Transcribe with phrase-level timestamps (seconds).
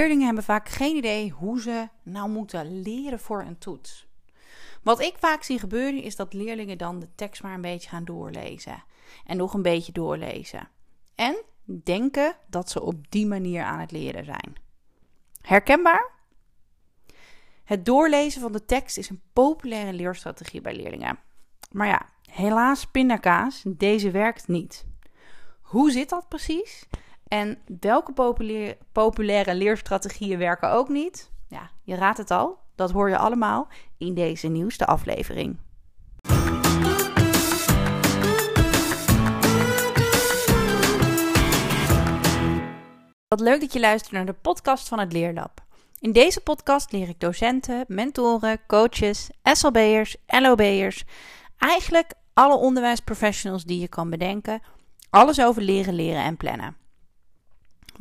[0.00, 4.06] Leerlingen hebben vaak geen idee hoe ze nou moeten leren voor een toets.
[4.82, 8.04] Wat ik vaak zie gebeuren is dat leerlingen dan de tekst maar een beetje gaan
[8.04, 8.84] doorlezen.
[9.24, 10.68] En nog een beetje doorlezen.
[11.14, 14.56] En denken dat ze op die manier aan het leren zijn.
[15.40, 16.10] Herkenbaar?
[17.64, 21.18] Het doorlezen van de tekst is een populaire leerstrategie bij leerlingen.
[21.70, 24.86] Maar ja, helaas pindakaas, deze werkt niet.
[25.60, 26.86] Hoe zit dat precies?
[27.30, 28.12] En welke
[28.92, 31.30] populaire, leerstrategieën werken ook niet?
[31.48, 32.58] Ja, je raadt het al.
[32.74, 35.58] Dat hoor je allemaal in deze nieuwste aflevering.
[43.28, 45.64] Wat leuk dat je luistert naar de podcast van het Leerlab.
[45.98, 51.04] In deze podcast leer ik docenten, mentoren, coaches, SLB'ers, LOB'ers,
[51.58, 54.62] eigenlijk alle onderwijsprofessionals die je kan bedenken,
[55.10, 56.78] alles over leren, leren en plannen.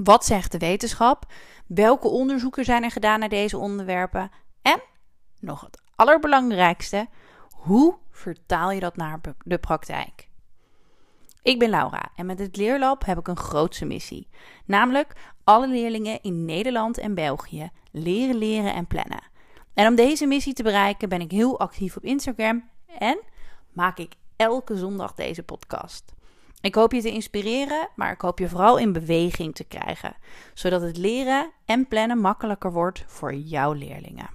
[0.03, 1.26] Wat zegt de wetenschap?
[1.67, 4.31] Welke onderzoeken zijn er gedaan naar deze onderwerpen?
[4.62, 4.81] En,
[5.39, 7.08] nog het allerbelangrijkste,
[7.50, 10.30] hoe vertaal je dat naar de praktijk?
[11.41, 14.28] Ik ben Laura en met het Leerlab heb ik een grootse missie.
[14.66, 19.23] Namelijk alle leerlingen in Nederland en België leren, leren en plannen.
[19.73, 22.69] En om deze missie te bereiken ben ik heel actief op Instagram
[23.00, 23.19] en
[23.73, 26.13] maak ik elke zondag deze podcast.
[26.61, 30.15] Ik hoop je te inspireren, maar ik hoop je vooral in beweging te krijgen,
[30.53, 34.29] zodat het leren en plannen makkelijker wordt voor jouw leerlingen.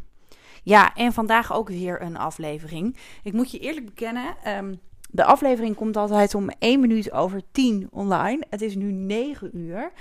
[0.62, 2.96] Ja, en vandaag ook weer een aflevering.
[3.22, 4.74] Ik moet je eerlijk bekennen, ehm,
[5.10, 8.44] de aflevering komt altijd om 1 minuut over 10 online.
[8.50, 9.92] Het is nu 9 uur,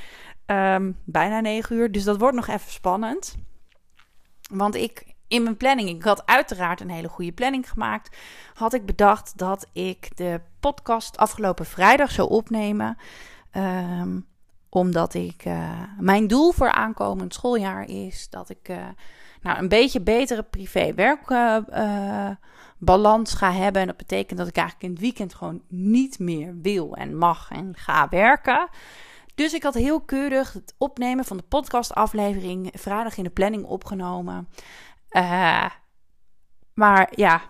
[0.45, 3.35] ehm, bijna 9 uur, dus dat wordt nog even spannend.
[4.51, 8.17] Want ik in mijn planning, ik had uiteraard een hele goede planning gemaakt,
[8.53, 12.97] had ik bedacht dat ik de podcast afgelopen vrijdag zou opnemen.
[13.51, 14.25] Um,
[14.69, 18.77] omdat ik, uh, mijn doel voor aankomend schooljaar is dat ik uh,
[19.41, 23.81] nou, een beetje betere privé-werkbalans uh, ga hebben.
[23.81, 27.51] En dat betekent dat ik eigenlijk in het weekend gewoon niet meer wil en mag
[27.51, 28.67] en ga werken.
[29.35, 34.47] Dus ik had heel keurig het opnemen van de podcastaflevering vrijdag in de planning opgenomen.
[35.13, 35.65] Uh,
[36.73, 37.41] maar ja,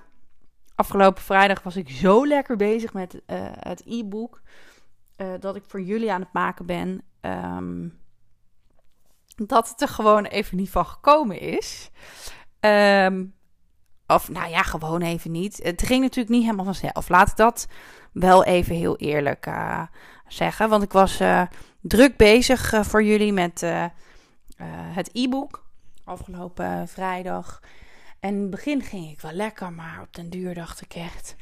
[0.75, 3.21] afgelopen vrijdag was ik zo lekker bezig met uh,
[3.59, 4.41] het e-book.
[5.17, 7.03] Uh, dat ik voor jullie aan het maken ben.
[7.21, 8.01] Um,
[9.35, 11.89] dat het er gewoon even niet van gekomen is.
[12.59, 13.35] Um,
[14.07, 15.59] of nou ja, gewoon even niet.
[15.63, 17.09] Het ging natuurlijk niet helemaal vanzelf.
[17.09, 17.67] Laat ik dat
[18.11, 19.51] wel even heel eerlijk
[20.27, 20.69] zeggen.
[20.69, 21.21] Want ik was
[21.81, 23.61] druk bezig voor jullie met
[24.93, 25.62] het e-book
[26.03, 27.61] afgelopen vrijdag.
[28.19, 31.35] En in het begin ging ik wel lekker, maar op den duur dacht ik echt: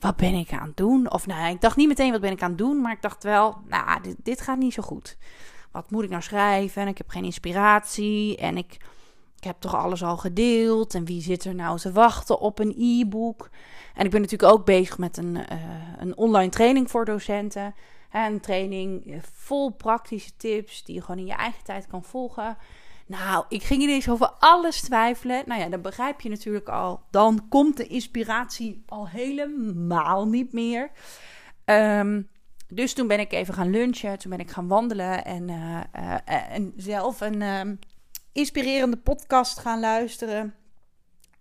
[0.00, 1.10] wat ben ik aan het doen?
[1.10, 3.22] Of nou, ik dacht niet meteen wat ben ik aan het doen, maar ik dacht
[3.22, 5.16] wel: nou, dit, dit gaat niet zo goed.
[5.70, 6.82] Wat moet ik nou schrijven?
[6.82, 8.36] En ik heb geen inspiratie.
[8.36, 8.72] En ik,
[9.36, 10.94] ik heb toch alles al gedeeld.
[10.94, 13.50] En wie zit er nou te wachten op een e-book?
[13.94, 15.44] En ik ben natuurlijk ook bezig met een, uh,
[15.98, 17.74] een online training voor docenten.
[18.12, 22.56] Een training vol praktische tips die je gewoon in je eigen tijd kan volgen.
[23.10, 25.42] Nou, ik ging ineens over alles twijfelen.
[25.46, 27.02] Nou ja, dan begrijp je natuurlijk al.
[27.10, 30.90] Dan komt de inspiratie al helemaal niet meer.
[31.64, 32.28] Um,
[32.68, 34.18] dus toen ben ik even gaan lunchen.
[34.18, 35.24] Toen ben ik gaan wandelen.
[35.24, 37.60] En, uh, uh, en zelf een uh,
[38.32, 40.54] inspirerende podcast gaan luisteren.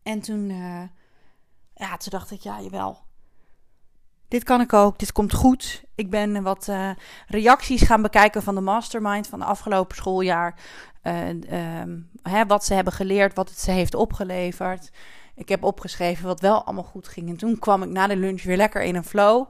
[0.04, 0.50] En toen,
[1.74, 3.09] ja, toen dacht ik, ja, jawel.
[4.30, 5.84] Dit kan ik ook, dit komt goed.
[5.96, 6.90] Ik ben wat uh,
[7.28, 10.56] reacties gaan bekijken van de mastermind van de afgelopen schooljaar.
[11.04, 11.40] Uh, uh,
[12.22, 14.92] hè, wat ze hebben geleerd, wat het ze heeft opgeleverd.
[15.36, 17.30] Ik heb opgeschreven wat wel allemaal goed ging.
[17.30, 19.46] En toen kwam ik na de lunch weer lekker in een flow.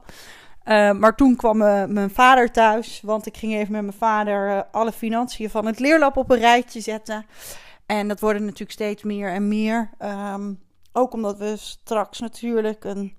[0.64, 1.56] Uh, maar toen kwam
[1.92, 6.16] mijn vader thuis, want ik ging even met mijn vader alle financiën van het leerlab
[6.16, 7.26] op een rijtje zetten.
[7.86, 9.90] En dat worden natuurlijk steeds meer en meer.
[9.98, 10.60] Um,
[10.92, 13.18] ook omdat we straks natuurlijk een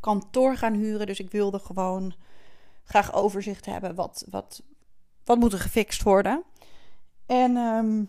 [0.00, 1.06] kantoor gaan huren.
[1.06, 2.14] Dus ik wilde gewoon
[2.84, 3.94] graag overzicht hebben.
[3.94, 4.62] Wat, wat,
[5.24, 6.42] wat moet er gefixt worden?
[7.26, 8.08] En um,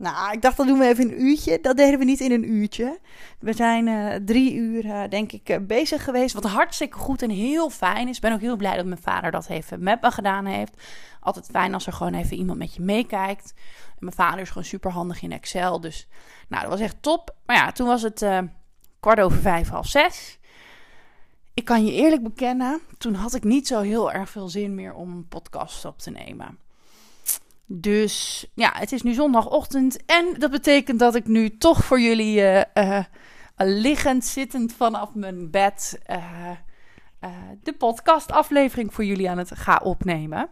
[0.00, 1.60] nou, ik dacht dat doen we even een uurtje.
[1.60, 2.98] Dat deden we niet in een uurtje.
[3.38, 6.34] We zijn uh, drie uur, uh, denk ik, uh, bezig geweest.
[6.34, 8.16] Wat hartstikke goed en heel fijn is.
[8.16, 10.82] Ik ben ook heel blij dat mijn vader dat even met me gedaan heeft.
[11.20, 13.54] Altijd fijn als er gewoon even iemand met je meekijkt.
[13.98, 15.80] Mijn vader is gewoon super handig in Excel.
[15.80, 16.08] Dus
[16.48, 17.34] nou, dat was echt top.
[17.46, 18.26] Maar ja, toen was het
[19.00, 20.38] kwart over vijf, half zes.
[21.60, 24.94] Ik kan je eerlijk bekennen, toen had ik niet zo heel erg veel zin meer
[24.94, 26.58] om een podcast op te nemen.
[27.66, 32.40] Dus ja, het is nu zondagochtend en dat betekent dat ik nu toch voor jullie
[32.74, 33.04] uh,
[33.56, 36.50] liggend, zittend vanaf mijn bed uh,
[37.62, 40.48] de podcastaflevering voor jullie aan het ga opnemen.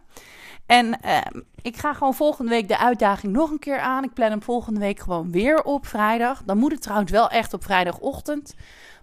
[0.65, 4.03] En ehm, ik ga gewoon volgende week de uitdaging nog een keer aan.
[4.03, 6.43] Ik plan hem volgende week gewoon weer op vrijdag.
[6.43, 8.55] Dan moet het trouwens wel echt op vrijdagochtend.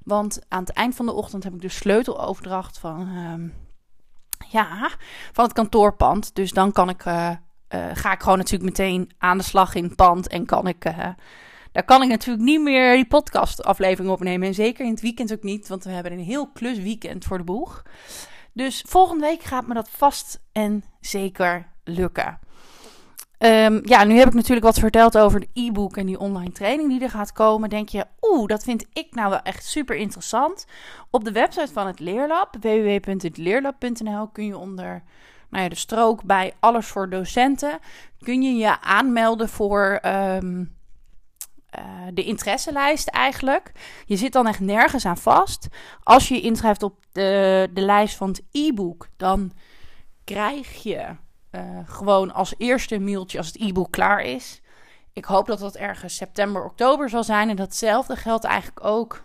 [0.06, 3.48] Want aan het eind van de ochtend heb ik de sleuteloverdracht van, ehm,
[4.50, 4.90] ja,
[5.32, 6.34] van het kantoorpand.
[6.34, 7.30] Dus dan kan ik, uh,
[7.92, 10.28] ga ik gewoon natuurlijk meteen aan de slag in het pand.
[10.28, 11.08] En kan ik, uh,
[11.72, 14.48] daar kan ik natuurlijk niet meer die podcastaflevering opnemen.
[14.48, 17.38] En zeker in het weekend ook niet, want we hebben een heel klus weekend voor
[17.38, 17.82] de boeg.
[18.52, 22.38] Dus volgende week gaat me dat vast en zeker lukken.
[23.38, 26.88] Um, ja, nu heb ik natuurlijk wat verteld over de e-book en die online training
[26.88, 27.68] die er gaat komen.
[27.68, 30.66] Denk je, oeh, dat vind ik nou wel echt super interessant.
[31.10, 35.02] Op de website van het Leerlab, www.hetleerlab.nl, kun je onder
[35.50, 37.78] nou ja, de strook bij Alles voor Docenten,
[38.18, 40.76] kun je je aanmelden voor um,
[41.78, 41.82] uh,
[42.14, 43.72] de interesselijst eigenlijk.
[44.06, 45.68] Je zit dan echt nergens aan vast.
[46.02, 49.52] Als je je inschrijft op de, de lijst van het e-book, dan
[50.24, 51.16] krijg je
[51.52, 54.60] uh, gewoon als eerste mailtje als het e-book klaar is.
[55.12, 57.48] Ik hoop dat dat ergens september, oktober zal zijn.
[57.48, 59.24] En datzelfde geldt eigenlijk ook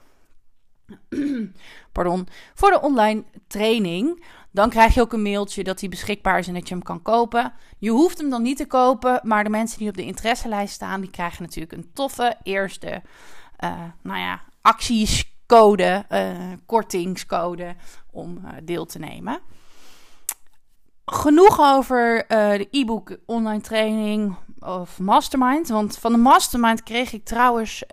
[1.92, 4.26] pardon, voor de online training.
[4.52, 7.02] Dan krijg je ook een mailtje dat die beschikbaar is en dat je hem kan
[7.02, 7.54] kopen.
[7.78, 11.02] Je hoeft hem dan niet te kopen, maar de mensen die op de interesselijst staan,
[11.02, 13.02] die krijgen natuurlijk een toffe eerste,
[13.64, 17.76] uh, nou ja, actiescode, uh, kortingscode
[18.12, 19.42] om deel te nemen.
[21.14, 25.68] Genoeg over de e-book online training of mastermind.
[25.68, 27.84] Want van de mastermind kreeg ik trouwens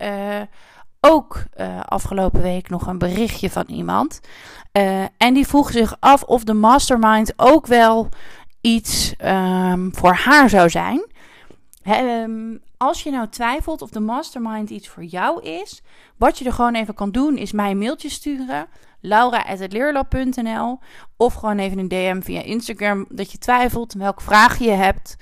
[1.00, 4.20] ook uh, afgelopen week nog een berichtje van iemand.
[5.16, 8.08] En die vroeg zich af of de mastermind ook wel
[8.60, 11.06] iets um, voor haar zou zijn.
[11.86, 15.82] Um, als je nou twijfelt of de mastermind iets voor jou is,
[16.16, 18.66] wat je er gewoon even kan doen, is mij een mailtje sturen.
[19.00, 20.78] Laura.leerlab.nl
[21.16, 25.16] Of gewoon even een DM via Instagram dat je twijfelt, welke vraag je hebt.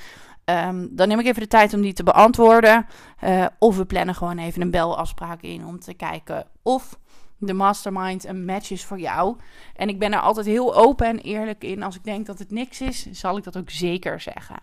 [0.45, 2.87] Um, dan neem ik even de tijd om die te beantwoorden.
[3.25, 6.99] Uh, of we plannen gewoon even een belafspraak in om te kijken of
[7.39, 9.37] de mastermind een match is voor jou.
[9.75, 11.83] En ik ben er altijd heel open en eerlijk in.
[11.83, 14.57] Als ik denk dat het niks is, zal ik dat ook zeker zeggen.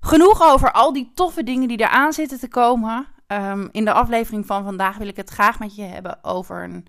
[0.00, 3.06] Genoeg over al die toffe dingen die eraan zitten te komen.
[3.26, 6.86] Um, in de aflevering van vandaag wil ik het graag met je hebben over een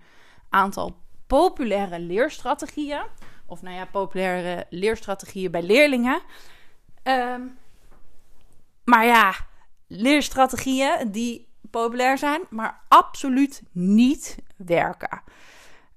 [0.48, 0.96] aantal
[1.26, 3.02] populaire leerstrategieën.
[3.46, 6.22] Of nou ja, populaire leerstrategieën bij leerlingen.
[7.02, 7.58] Um,
[8.84, 9.34] maar ja,
[9.86, 15.22] leerstrategieën die populair zijn, maar absoluut niet werken.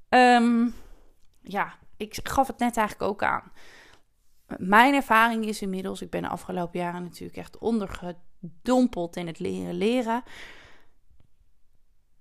[0.09, 0.73] Um,
[1.41, 3.51] ja, ik gaf het net eigenlijk ook aan.
[4.57, 9.73] Mijn ervaring is inmiddels, ik ben de afgelopen jaren natuurlijk echt ondergedompeld in het leren
[9.73, 10.23] leren.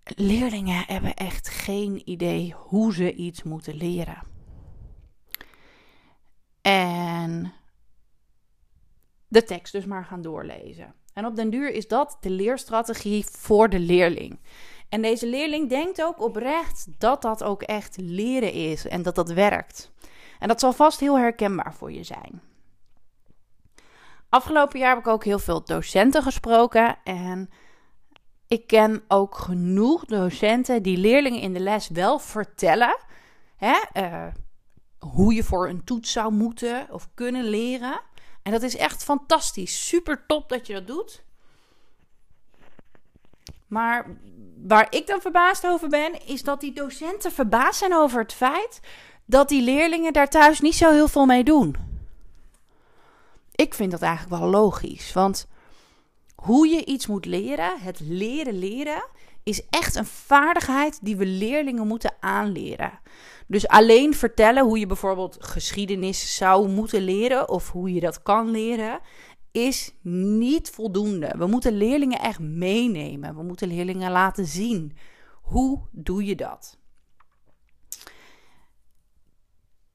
[0.04, 4.22] Leerlingen hebben echt geen idee hoe ze iets moeten leren.
[6.62, 7.52] En
[9.28, 10.94] de tekst dus maar gaan doorlezen.
[11.14, 14.38] En op den duur is dat de leerstrategie voor de leerling.
[14.88, 19.30] En deze leerling denkt ook oprecht dat dat ook echt leren is en dat dat
[19.30, 19.92] werkt.
[20.38, 22.42] En dat zal vast heel herkenbaar voor je zijn.
[24.28, 27.50] Afgelopen jaar heb ik ook heel veel docenten gesproken en
[28.50, 32.98] ik ken ook genoeg docenten die leerlingen in de les wel vertellen
[33.56, 34.26] hè, uh,
[34.98, 38.00] hoe je voor een toets zou moeten of kunnen leren.
[38.42, 39.86] En dat is echt fantastisch.
[39.86, 41.22] Super top dat je dat doet.
[43.66, 44.06] Maar
[44.64, 48.80] waar ik dan verbaasd over ben, is dat die docenten verbaasd zijn over het feit
[49.24, 51.76] dat die leerlingen daar thuis niet zo heel veel mee doen.
[53.54, 55.48] Ik vind dat eigenlijk wel logisch, want
[56.40, 59.04] hoe je iets moet leren, het leren leren,
[59.42, 63.00] is echt een vaardigheid die we leerlingen moeten aanleren.
[63.46, 68.50] Dus alleen vertellen hoe je bijvoorbeeld geschiedenis zou moeten leren of hoe je dat kan
[68.50, 69.00] leren,
[69.52, 71.34] is niet voldoende.
[71.36, 73.36] We moeten leerlingen echt meenemen.
[73.36, 74.96] We moeten leerlingen laten zien.
[75.42, 76.78] Hoe doe je dat?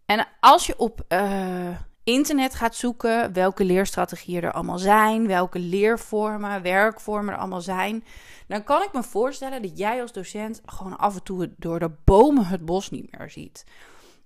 [0.05, 6.61] En als je op uh, internet gaat zoeken welke leerstrategieën er allemaal zijn, welke leervormen,
[6.61, 8.03] werkvormen er allemaal zijn,
[8.47, 11.91] dan kan ik me voorstellen dat jij als docent gewoon af en toe door de
[12.03, 13.63] bomen het bos niet meer ziet.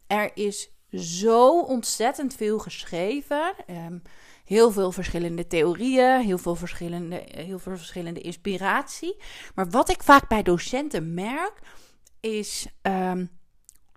[0.08, 3.54] Er is zo ontzettend veel geschreven.
[3.68, 4.02] Um,
[4.46, 9.22] heel veel verschillende theorieën, heel veel verschillende, heel veel verschillende inspiratie.
[9.56, 11.54] Maar wat ik vaak bij docenten merk,
[12.20, 13.30] is um,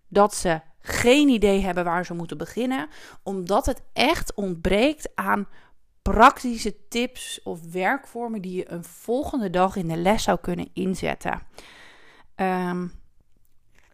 [0.08, 2.88] dat ze geen idee hebben waar ze moeten beginnen,
[3.22, 5.48] omdat het echt ontbreekt aan
[6.02, 11.42] praktische tips of werkvormen die je een volgende dag in de les zou kunnen inzetten.
[12.36, 12.92] Um,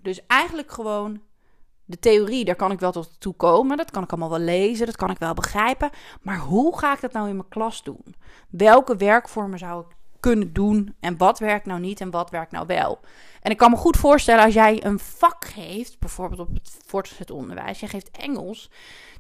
[0.03, 1.21] dus eigenlijk gewoon
[1.85, 3.77] de theorie, daar kan ik wel tot toe komen.
[3.77, 5.91] Dat kan ik allemaal wel lezen, dat kan ik wel begrijpen.
[6.23, 8.15] Maar hoe ga ik dat nou in mijn klas doen?
[8.49, 10.95] Welke werkvormen zou ik kunnen doen?
[11.01, 13.01] En wat werkt nou niet en wat werkt nou wel?
[13.41, 17.31] En ik kan me goed voorstellen als jij een vak geeft, bijvoorbeeld op het voortgezet
[17.31, 18.71] onderwijs, je geeft Engels,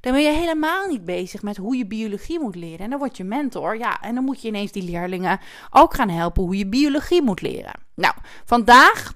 [0.00, 2.78] dan ben je helemaal niet bezig met hoe je biologie moet leren.
[2.78, 5.40] En dan word je mentor, ja, en dan moet je ineens die leerlingen
[5.70, 7.80] ook gaan helpen hoe je biologie moet leren.
[7.94, 8.14] Nou,
[8.44, 9.12] vandaag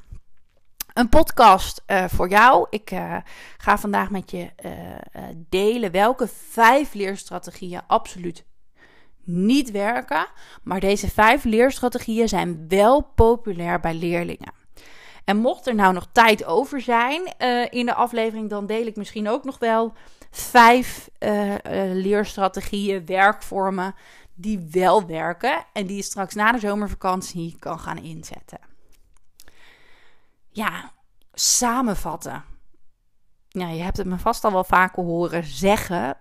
[0.92, 2.66] een podcast uh, voor jou.
[2.70, 3.16] Ik uh,
[3.56, 8.44] ga vandaag met je uh, delen welke vijf leerstrategieën absoluut
[9.24, 10.26] niet werken.
[10.62, 14.52] Maar deze vijf leerstrategieën zijn wel populair bij leerlingen.
[15.24, 17.38] En mocht er nou nog tijd over zijn
[17.70, 19.92] in de aflevering, dan deel ik misschien ook nog wel
[20.30, 21.08] vijf
[21.92, 23.94] leerstrategieën, werkvormen
[24.34, 28.70] die wel werken en die je straks na de zomervakantie kan gaan inzetten
[30.52, 30.92] ja,
[31.32, 32.44] samenvatten.
[33.48, 36.18] Ja, je hebt het me vast al wel vaker horen zeggen,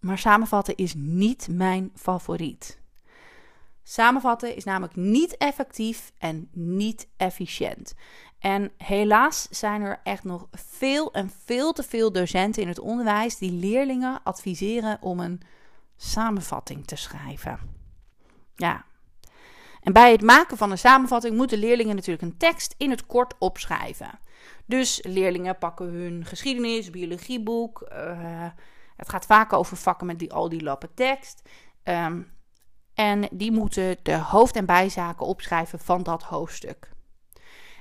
[0.00, 2.78] maar samenvatten is niet mijn favoriet.
[3.82, 7.94] Samenvatten is namelijk niet effectief en niet efficiënt.
[8.38, 13.38] En helaas zijn er echt nog veel en veel te veel docenten in het onderwijs
[13.38, 15.40] die leerlingen adviseren om een
[15.96, 17.58] samenvatting te schrijven.
[18.54, 18.84] Ja,
[19.80, 23.34] en bij het maken van een samenvatting moeten leerlingen natuurlijk een tekst in het kort
[23.38, 24.18] opschrijven.
[24.66, 27.88] Dus leerlingen pakken hun geschiedenis, biologieboek.
[27.92, 28.46] Uh,
[29.00, 31.48] het gaat vaak over vakken met die, al die lappen tekst.
[31.84, 32.38] Um,
[32.94, 36.90] en die moeten de hoofd- en bijzaken opschrijven van dat hoofdstuk.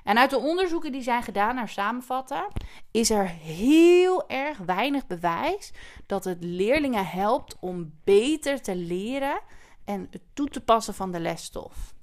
[0.03, 2.47] En uit de onderzoeken die zijn gedaan naar samenvatten,
[2.91, 5.73] is er heel erg weinig bewijs
[6.05, 9.39] dat het leerlingen helpt om beter te leren
[9.85, 11.93] en het toe te passen van de lesstof.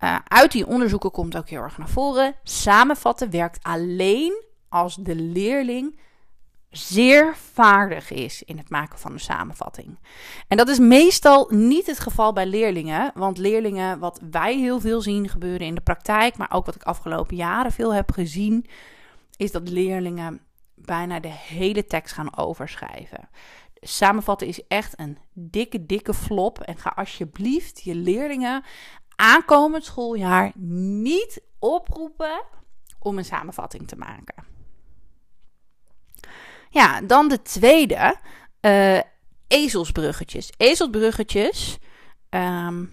[0.00, 2.34] Uh, uit die onderzoeken komt ook heel erg naar voren.
[2.42, 6.00] Samenvatten werkt alleen als de leerling
[6.70, 9.98] zeer vaardig is in het maken van een samenvatting.
[10.48, 15.00] En dat is meestal niet het geval bij leerlingen, want leerlingen, wat wij heel veel
[15.00, 18.66] zien gebeuren in de praktijk, maar ook wat ik afgelopen jaren veel heb gezien,
[19.36, 20.40] is dat leerlingen
[20.74, 23.28] bijna de hele tekst gaan overschrijven
[23.80, 26.60] samenvatten is echt een dikke, dikke flop.
[26.60, 28.64] En ga alsjeblieft je leerlingen
[29.16, 32.42] aankomend schooljaar niet oproepen
[32.98, 34.44] om een samenvatting te maken.
[36.70, 38.16] Ja, dan de tweede.
[38.60, 39.00] Uh,
[39.46, 40.52] ezelsbruggetjes.
[40.56, 41.78] Ezelsbruggetjes
[42.28, 42.84] ehm,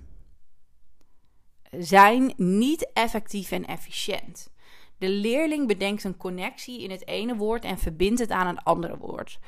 [1.71, 4.49] zijn niet effectief en efficiënt.
[4.97, 8.97] De leerling bedenkt een connectie in het ene woord en verbindt het aan een andere
[8.97, 9.39] woord.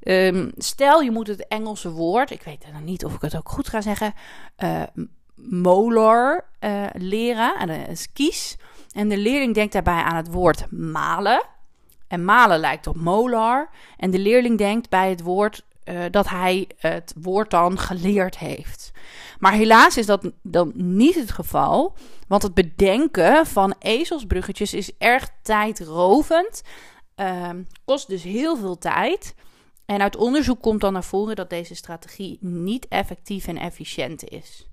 [0.00, 3.48] Um, stel, je moet het Engelse woord, ik weet dan niet of ik het ook
[3.48, 4.14] goed ga zeggen,
[4.58, 4.82] uh,
[5.34, 7.58] molar uh, leren.
[7.58, 8.56] En dat is kies.
[8.92, 11.42] En de leerling denkt daarbij aan het woord malen.
[12.12, 13.70] En malen lijkt op molar.
[13.96, 18.92] En de leerling denkt bij het woord uh, dat hij het woord dan geleerd heeft.
[19.38, 21.96] Maar helaas is dat dan niet het geval.
[22.28, 26.62] Want het bedenken van ezelsbruggetjes is erg tijdrovend.
[27.16, 27.50] Uh,
[27.84, 29.34] kost dus heel veel tijd.
[29.86, 34.70] En uit onderzoek komt dan naar voren dat deze strategie niet effectief en efficiënt is.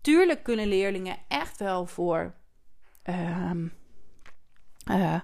[0.00, 2.34] Tuurlijk kunnen leerlingen echt wel voor
[3.04, 3.50] uh,
[4.90, 5.20] uh,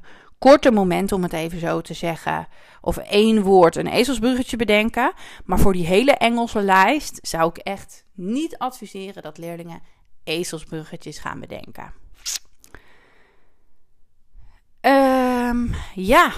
[0.50, 2.48] korte momenten, om het even zo te zeggen,
[2.80, 5.12] of één woord een ezelsbruggetje bedenken.
[5.44, 9.82] Maar voor die hele Engelse lijst zou ik echt niet adviseren dat leerlingen
[10.24, 11.92] ezelsbruggetjes gaan bedenken.
[14.80, 16.32] Um, ja,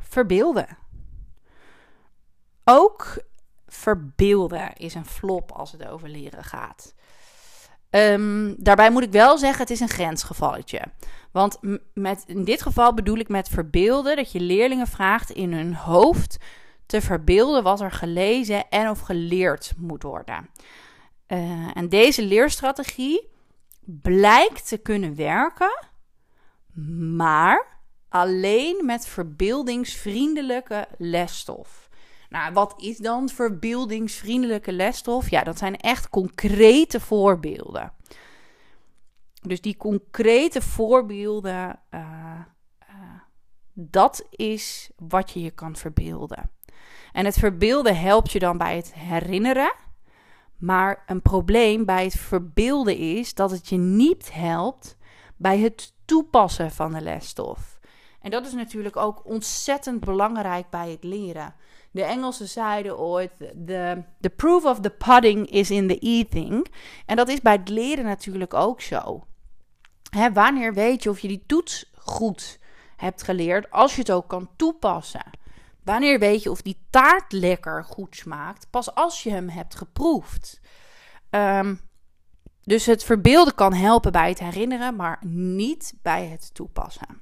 [0.00, 0.78] verbeelden.
[2.64, 3.24] Ook
[3.66, 6.94] verbeelden is een flop als het over leren gaat.
[7.90, 10.82] Um, daarbij moet ik wel zeggen, het is een grensgevalletje.
[11.36, 11.58] Want
[11.94, 16.36] met, in dit geval bedoel ik met verbeelden dat je leerlingen vraagt in hun hoofd
[16.86, 20.48] te verbeelden wat er gelezen en of geleerd moet worden.
[21.28, 23.28] Uh, en deze leerstrategie
[23.84, 25.86] blijkt te kunnen werken,
[27.16, 27.66] maar
[28.08, 31.88] alleen met verbeeldingsvriendelijke lesstof.
[32.28, 35.30] Nou, wat is dan verbeeldingsvriendelijke lesstof?
[35.30, 37.92] Ja, dat zijn echt concrete voorbeelden.
[39.46, 42.00] Dus die concrete voorbeelden, uh,
[42.90, 43.20] uh,
[43.72, 46.50] dat is wat je je kan verbeelden.
[47.12, 49.72] En het verbeelden helpt je dan bij het herinneren.
[50.56, 54.96] Maar een probleem bij het verbeelden is dat het je niet helpt
[55.36, 57.78] bij het toepassen van de lesstof.
[58.20, 61.54] En dat is natuurlijk ook ontzettend belangrijk bij het leren.
[61.90, 63.32] De Engelsen zeiden ooit:
[63.66, 66.66] the, the proof of the pudding is in the eating.
[67.06, 69.26] En dat is bij het leren natuurlijk ook zo.
[70.16, 72.58] Hè, wanneer weet je of je die toets goed
[72.96, 75.30] hebt geleerd als je het ook kan toepassen?
[75.84, 78.66] Wanneer weet je of die taart lekker goed smaakt?
[78.70, 80.60] Pas als je hem hebt geproefd.
[81.30, 81.74] Ehm,
[82.62, 87.20] dus het verbeelden kan helpen bij het herinneren, maar niet bij het toepassen.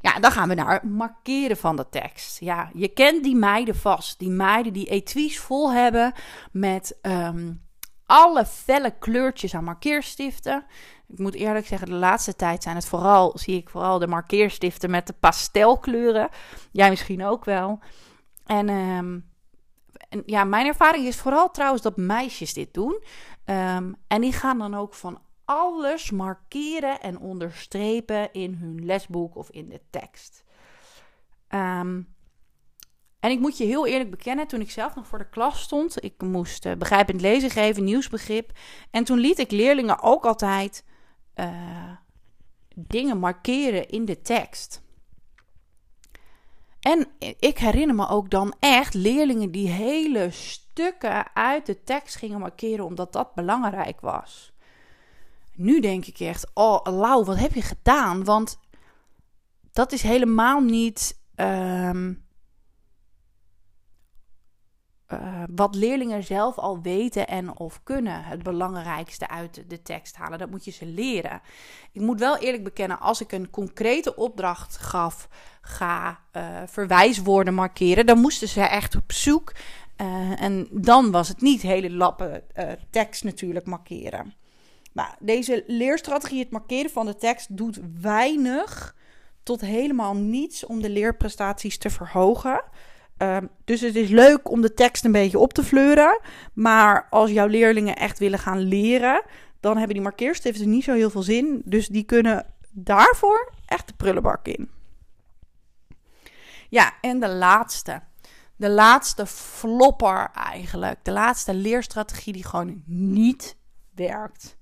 [0.00, 2.40] Ja, dan gaan we naar markeren van de tekst.
[2.40, 4.18] Ja, je kent die meiden vast.
[4.18, 6.12] Die meiden die etuis vol hebben
[6.50, 7.52] met ehm,
[8.06, 10.64] alle felle kleurtjes aan markeerstiften.
[11.12, 14.90] Ik moet eerlijk zeggen, de laatste tijd zijn het vooral, zie ik vooral de markeerstiften
[14.90, 16.28] met de pastelkleuren.
[16.70, 17.78] Jij misschien ook wel.
[18.46, 19.18] En, ehm,
[20.08, 23.02] en ja, mijn ervaring is vooral trouwens dat meisjes dit doen.
[23.44, 29.50] Ehm, en die gaan dan ook van alles markeren en onderstrepen in hun lesboek of
[29.50, 30.44] in de tekst.
[31.48, 32.14] Um,
[33.20, 36.04] en ik moet je heel eerlijk bekennen, toen ik zelf nog voor de klas stond,
[36.04, 38.50] ik moest uh, begrijpend lezen geven, nieuwsbegrip.
[38.90, 40.84] En toen liet ik leerlingen ook altijd
[41.34, 41.92] uh,
[42.74, 44.82] dingen markeren in de tekst.
[46.80, 47.06] En
[47.38, 52.84] ik herinner me ook dan echt leerlingen die hele stukken uit de tekst gingen markeren,
[52.84, 54.52] omdat dat belangrijk was.
[55.54, 58.24] Nu denk ik echt, oh Lau, wat heb je gedaan?
[58.24, 58.58] Want
[59.72, 61.20] dat is helemaal niet.
[61.36, 62.24] Um,
[65.12, 70.38] uh, wat leerlingen zelf al weten en of kunnen het belangrijkste uit de tekst halen.
[70.38, 71.40] Dat moet je ze leren.
[71.92, 75.28] Ik moet wel eerlijk bekennen, als ik een concrete opdracht gaf,
[75.60, 79.52] ga uh, verwijswoorden markeren, dan moesten ze echt op zoek.
[80.00, 82.42] Uh, en dan was het niet hele lappen
[82.90, 84.34] tekst natuurlijk markeren.
[84.92, 88.94] Maar deze leerstrategie, het markeren van de tekst, doet weinig
[89.42, 92.62] tot helemaal niets om de leerprestaties te verhogen.
[93.16, 96.20] Ehm, dus het is leuk om de tekst een beetje op te fleuren.
[96.52, 99.22] Maar als jouw leerlingen echt willen gaan leren,
[99.60, 101.62] dan hebben die markeerstiften niet zo heel veel zin.
[101.64, 104.70] Dus die kunnen daarvoor echt de prullenbak in.
[106.68, 108.00] Ja, en de laatste.
[108.56, 110.98] De laatste flopper eigenlijk.
[111.02, 113.56] De laatste leerstrategie die gewoon niet
[113.94, 114.56] werkt.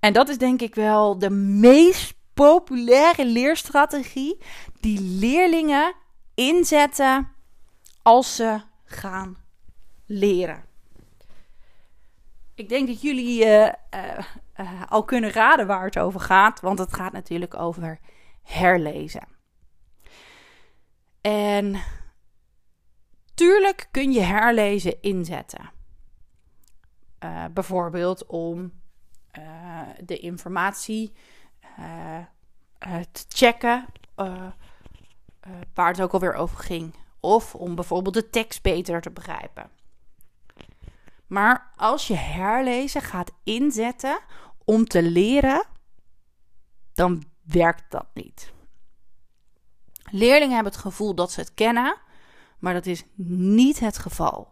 [0.00, 4.38] En dat is denk ik wel de meest populaire leerstrategie
[4.80, 5.94] die leerlingen
[6.34, 7.28] inzetten
[8.08, 9.36] als ze gaan
[10.06, 10.64] leren.
[12.54, 13.72] Ik denk dat jullie uh,
[14.88, 18.00] al kunnen raden waar het over gaat, want het gaat natuurlijk over
[18.42, 19.28] herlezen.
[21.20, 21.80] En
[23.34, 25.70] tuurlijk kun je herlezen inzetten.
[27.52, 28.72] bijvoorbeeld om
[30.04, 31.12] de informatie
[33.12, 33.86] te checken
[35.74, 39.70] waar het ook alweer over ging of om bijvoorbeeld de tekst beter te begrijpen.
[41.26, 44.18] Maar als je herlezen gaat inzetten
[44.64, 45.64] om te leren,
[46.94, 48.52] dan werkt dat niet.
[50.10, 51.96] Leerlingen hebben het gevoel dat ze het kennen,
[52.58, 54.48] maar dat is niet het geval.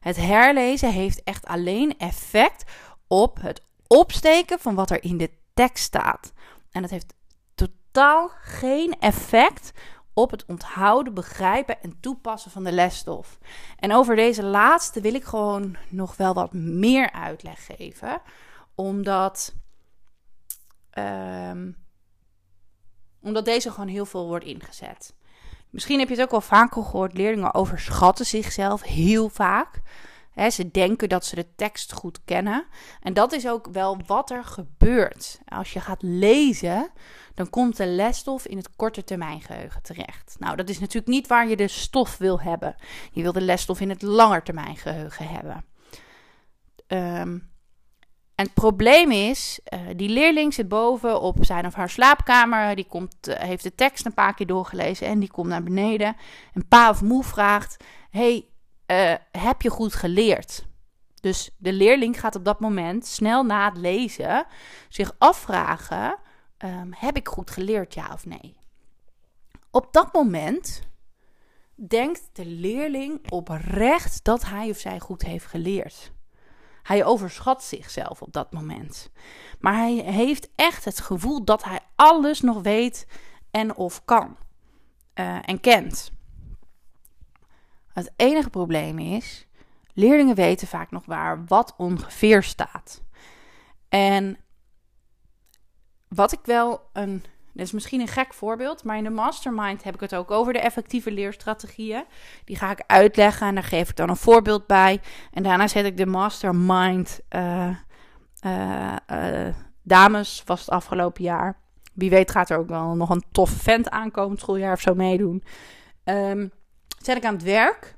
[0.00, 2.70] Het herlezen heeft echt alleen effect
[3.06, 6.32] op het opsteken van wat er in de tekst staat.
[6.70, 7.14] En dat heeft
[7.54, 9.72] totaal geen effect
[10.18, 13.38] op het onthouden, begrijpen en toepassen van de lesstof.
[13.78, 18.22] En over deze laatste wil ik gewoon nog wel wat meer uitleg geven,
[18.74, 19.54] omdat,
[20.98, 21.76] um,
[23.22, 25.14] omdat deze gewoon heel veel wordt ingezet.
[25.70, 29.80] Misschien heb je het ook wel vaker gehoord, leerlingen overschatten zichzelf heel vaak.
[30.46, 32.66] Ze denken dat ze de tekst goed kennen.
[33.02, 35.40] En dat is ook wel wat er gebeurt.
[35.48, 36.90] Als je gaat lezen,
[37.34, 40.36] dan komt de lesstof in het korte termijn geheugen terecht.
[40.38, 42.76] Nou, dat is natuurlijk niet waar je de stof wil hebben.
[43.12, 44.00] Je wil de lesstof in het
[44.44, 45.64] termijn geheugen hebben.
[46.86, 47.50] Um,
[48.38, 52.76] en het probleem is, uh, die leerling zit boven op zijn of haar slaapkamer.
[52.76, 56.16] Die komt, uh, heeft de tekst een paar keer doorgelezen en die komt naar beneden.
[56.54, 58.48] En pa of moe vraagt: Hey,
[58.90, 60.66] uh, heb je goed geleerd?
[61.20, 64.46] Dus de leerling gaat op dat moment, snel na het lezen,
[64.88, 66.16] zich afvragen:
[66.58, 68.56] um, heb ik goed geleerd, ja of nee?
[69.70, 70.82] Op dat moment
[71.74, 76.12] denkt de leerling oprecht dat hij of zij goed heeft geleerd.
[76.82, 79.10] Hij overschat zichzelf op dat moment.
[79.58, 83.06] Maar hij heeft echt het gevoel dat hij alles nog weet
[83.50, 84.36] en of kan
[85.14, 86.12] uh, en kent.
[87.98, 89.46] Het enige probleem is,
[89.92, 93.02] leerlingen weten vaak nog waar wat ongeveer staat.
[93.88, 94.36] En
[96.08, 97.24] wat ik wel een.
[97.52, 100.52] Dit is misschien een gek voorbeeld, maar in de mastermind heb ik het ook over
[100.52, 102.04] de effectieve leerstrategieën.
[102.44, 105.00] Die ga ik uitleggen en daar geef ik dan een voorbeeld bij.
[105.32, 107.76] En daarna zet ik de mastermind uh,
[108.46, 111.60] uh, uh, dames, was het afgelopen jaar,
[111.94, 115.44] wie weet gaat er ook wel nog een tof vent aankomend schooljaar of zo meedoen.
[116.04, 116.52] Um,
[116.98, 117.96] zet ik aan het werk.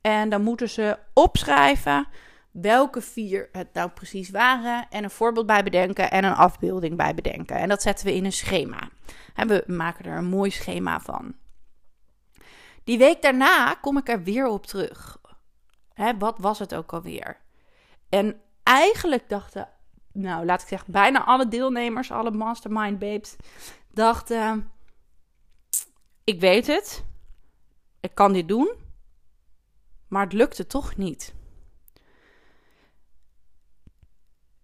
[0.00, 2.06] En dan moeten ze opschrijven
[2.50, 4.86] welke vier het nou precies waren.
[4.90, 7.56] En een voorbeeld bij bedenken en een afbeelding bij bedenken.
[7.56, 8.88] En dat zetten we in een schema.
[9.34, 11.34] En we maken er een mooi schema van.
[12.84, 15.18] Die week daarna kom ik er weer op terug.
[15.94, 17.40] Hè, wat was het ook alweer?
[18.08, 19.68] En eigenlijk dachten,
[20.12, 23.36] nou laat ik zeggen, bijna alle deelnemers, alle mastermind babes,
[23.90, 24.70] dachten:
[26.24, 27.04] ik weet het,
[28.00, 28.74] ik kan dit doen,
[30.08, 31.34] maar het lukte toch niet.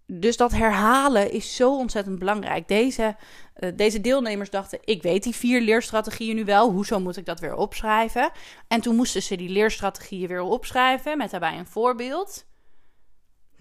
[0.07, 2.69] Dus dat herhalen is zo ontzettend belangrijk.
[2.69, 3.17] Deze,
[3.57, 6.71] uh, deze deelnemers dachten: ik weet die vier leerstrategieën nu wel.
[6.71, 8.31] Hoezo moet ik dat weer opschrijven?
[8.69, 12.47] En toen moesten ze die leerstrategieën weer opschrijven met daarbij een voorbeeld.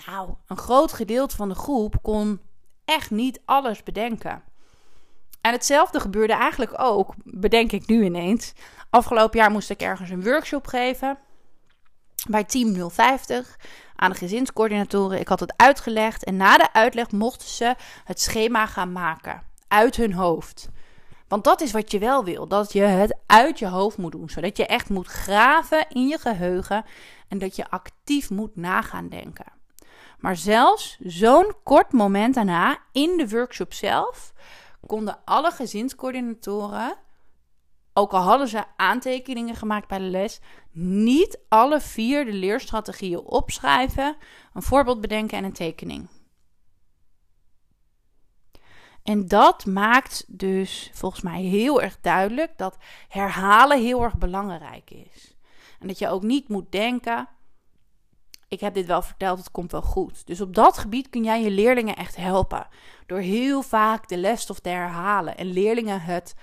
[0.05, 2.39] Nou, een groot gedeelte van de groep kon
[2.85, 4.43] echt niet alles bedenken.
[5.45, 8.53] En hetzelfde gebeurde eigenlijk ook, bedenk ik nu ineens.
[8.89, 11.17] Afgelopen jaar moest ik ergens een workshop geven
[12.27, 13.59] bij Team 050
[13.95, 15.19] aan de gezinscoördinatoren.
[15.19, 19.95] Ik had het uitgelegd en na de uitleg mochten ze het schema gaan maken uit
[19.95, 20.69] hun hoofd.
[21.27, 24.29] Want dat is wat je wel wil, dat je het uit je hoofd moet doen,
[24.29, 26.85] zodat je echt moet graven in je geheugen
[27.27, 29.53] en dat je actief moet nagaan denken.
[30.19, 34.33] Maar zelfs zo'n kort moment daarna, in de workshop zelf,
[34.85, 36.95] konden alle gezinscoördinatoren,
[37.93, 40.39] ook al hadden ze aantekeningen gemaakt bij de les,
[40.71, 44.17] niet alle vier de leerstrategieën opschrijven,
[44.53, 46.07] een voorbeeld bedenken en een tekening.
[49.03, 55.35] En dat maakt dus volgens mij heel erg duidelijk dat herhalen heel erg belangrijk is.
[55.79, 57.27] En dat je ook niet moet denken:
[58.47, 60.27] ik heb dit wel verteld, het komt wel goed.
[60.27, 62.67] Dus op dat gebied kun jij je leerlingen echt helpen.
[63.05, 66.35] Door heel vaak de lesstof te herhalen en leerlingen het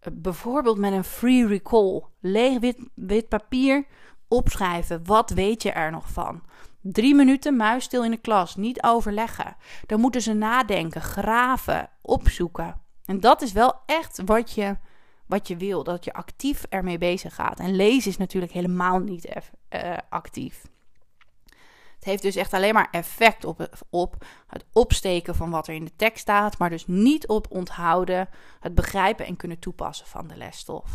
[0.00, 2.58] eh, bijvoorbeeld met een free recall, leeg
[2.94, 3.86] wit, papier,
[4.28, 5.04] opschrijven.
[5.04, 6.42] Wat weet je er nog van?
[6.80, 9.56] Drie minuten muisstil in de klas, niet overleggen.
[9.86, 12.80] Dan moeten ze nadenken, graven, opzoeken.
[13.04, 14.76] En dat is wel echt wat je,
[15.26, 17.58] wat je wil, dat je actief ermee bezig gaat.
[17.58, 19.28] En lezen is natuurlijk helemaal niet
[19.70, 20.62] uh, actief.
[22.02, 25.84] Het heeft dus echt alleen maar effect op, op het opsteken van wat er in
[25.84, 28.28] de tekst staat, maar dus niet op onthouden,
[28.60, 30.90] het begrijpen en kunnen toepassen van de lesstof.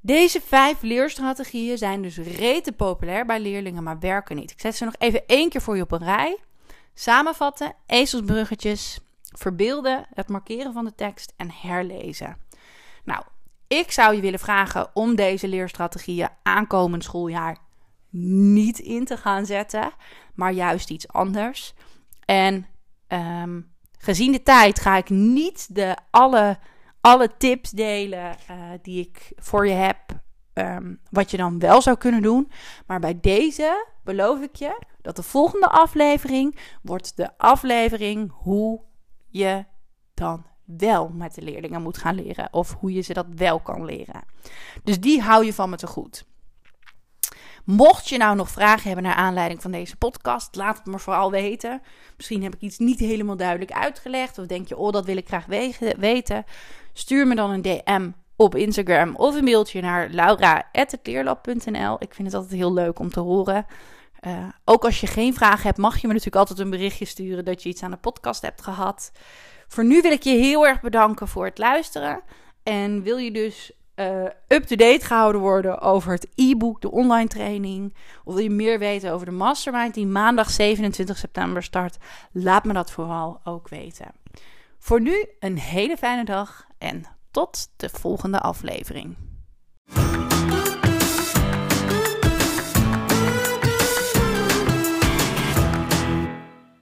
[0.00, 4.50] Deze vijf leerstrategieën zijn dus rete populair bij leerlingen, maar werken niet.
[4.50, 6.38] Ik zet ze nog even één keer voor je op een rij.
[6.94, 12.36] Samenvatten, ezelsbruggetjes, verbeelden, het markeren van de tekst en herlezen.
[13.04, 13.22] Nou,
[13.66, 17.63] ik zou je willen vragen om deze leerstrategieën aankomend schooljaar
[18.16, 19.92] niet in te gaan zetten,
[20.34, 21.74] maar juist iets anders.
[22.24, 22.66] En
[23.08, 26.58] um, gezien de tijd ga ik niet de alle,
[27.00, 29.98] alle tips delen uh, die ik voor je heb,
[30.54, 32.50] um, wat je dan wel zou kunnen doen.
[32.86, 38.80] Maar bij deze beloof ik je dat de volgende aflevering wordt de aflevering hoe
[39.28, 39.64] je
[40.14, 42.52] dan wel met de leerlingen moet gaan leren.
[42.52, 44.24] Of hoe je ze dat wel kan leren.
[44.84, 46.26] Dus die hou je van me te goed.
[47.64, 51.30] Mocht je nou nog vragen hebben naar aanleiding van deze podcast, laat het me vooral
[51.30, 51.82] weten.
[52.16, 54.38] Misschien heb ik iets niet helemaal duidelijk uitgelegd.
[54.38, 55.46] Of denk je, oh, dat wil ik graag
[55.96, 56.44] weten.
[56.92, 61.96] Stuur me dan een DM op Instagram of een mailtje naar laura.leerlab.nl.
[61.98, 63.66] Ik vind het altijd heel leuk om te horen.
[64.26, 67.44] Uh, ook als je geen vragen hebt, mag je me natuurlijk altijd een berichtje sturen
[67.44, 69.12] dat je iets aan de podcast hebt gehad.
[69.68, 72.22] Voor nu wil ik je heel erg bedanken voor het luisteren.
[72.62, 77.94] En wil je dus uh, up-to-date gehouden worden over het e-book, de online training.
[78.24, 81.96] Of wil je meer weten over de mastermind die maandag 27 september start?
[82.32, 84.06] Laat me dat vooral ook weten.
[84.78, 89.16] Voor nu een hele fijne dag en tot de volgende aflevering.